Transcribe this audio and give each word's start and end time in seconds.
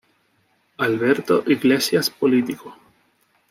Alberto 0.79 1.43
Iglesias 1.45 2.09
Político. 2.09 2.75